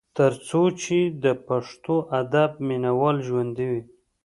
تر 0.17 0.31
څو 0.47 0.61
چې 0.81 0.97
د 1.23 1.25
پښتو 1.47 1.95
ادب 2.21 2.51
مينه 2.67 2.91
وال 2.99 3.17
ژوندي 3.27 3.65
وي۔ 3.71 3.81